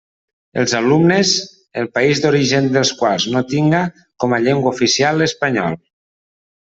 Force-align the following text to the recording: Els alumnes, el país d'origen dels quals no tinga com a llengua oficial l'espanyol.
Els 0.61 0.71
alumnes, 0.79 1.33
el 1.81 1.89
país 1.99 2.21
d'origen 2.25 2.71
dels 2.77 2.93
quals 3.03 3.29
no 3.35 3.43
tinga 3.55 3.85
com 4.25 4.35
a 4.39 4.43
llengua 4.47 4.73
oficial 4.77 5.23
l'espanyol. 5.25 5.83